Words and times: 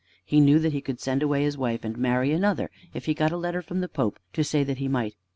He 0.25 0.39
knew 0.41 0.57
that 0.57 0.73
he 0.73 0.81
could 0.81 0.99
send 0.99 1.21
away 1.21 1.43
his 1.43 1.59
wife 1.59 1.83
and 1.83 1.95
marry 1.95 2.31
another 2.31 2.71
if 2.91 3.05
he 3.05 3.13
got 3.13 3.31
a 3.31 3.37
letter 3.37 3.61
from 3.61 3.81
the 3.81 3.87
Pope 3.87 4.17
to 4.33 4.43
say 4.43 4.63
that 4.63 4.79
he 4.79 4.87
might. 4.87 5.13